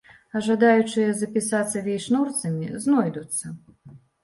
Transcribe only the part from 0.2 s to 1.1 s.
А жадаючыя